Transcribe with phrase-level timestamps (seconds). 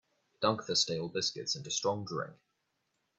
[0.41, 2.33] Dunk the stale biscuits into strong drink.